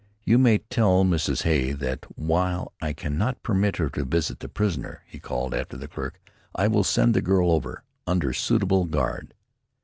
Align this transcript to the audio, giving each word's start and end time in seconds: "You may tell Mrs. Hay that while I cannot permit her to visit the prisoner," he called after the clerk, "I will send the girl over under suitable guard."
"You 0.25 0.39
may 0.39 0.57
tell 0.57 1.05
Mrs. 1.05 1.43
Hay 1.43 1.73
that 1.73 2.07
while 2.17 2.73
I 2.81 2.91
cannot 2.91 3.43
permit 3.43 3.75
her 3.77 3.87
to 3.91 4.03
visit 4.03 4.39
the 4.39 4.49
prisoner," 4.49 5.03
he 5.05 5.19
called 5.19 5.53
after 5.53 5.77
the 5.77 5.87
clerk, 5.87 6.19
"I 6.55 6.67
will 6.69 6.83
send 6.83 7.13
the 7.13 7.21
girl 7.21 7.51
over 7.51 7.83
under 8.07 8.33
suitable 8.33 8.85
guard." 8.85 9.35